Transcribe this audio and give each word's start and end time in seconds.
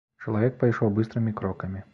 Чалавек 0.23 0.55
пайшоў 0.63 0.93
быстрымі 0.97 1.37
крокамі. 1.43 1.89